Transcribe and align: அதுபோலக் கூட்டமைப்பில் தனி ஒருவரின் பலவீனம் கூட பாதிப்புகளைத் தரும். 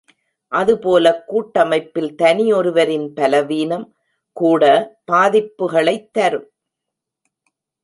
அதுபோலக் 0.51 1.27
கூட்டமைப்பில் 1.27 2.15
தனி 2.15 2.53
ஒருவரின் 2.53 3.13
பலவீனம் 3.13 3.95
கூட 4.33 4.63
பாதிப்புகளைத் 5.11 6.09
தரும். 6.11 6.51